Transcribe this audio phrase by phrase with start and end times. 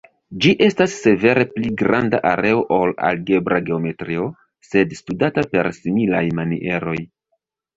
[0.43, 4.25] Ĝi estas severe pli granda areo ol algebra geometrio,
[4.71, 6.99] sed studata per similaj manieroj.